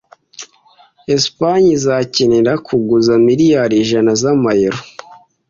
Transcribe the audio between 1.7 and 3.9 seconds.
izakenera kuguza miliyari